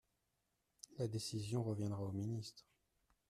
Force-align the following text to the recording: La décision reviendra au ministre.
La 0.97 1.07
décision 1.07 1.61
reviendra 1.61 2.01
au 2.01 2.11
ministre. 2.11 2.65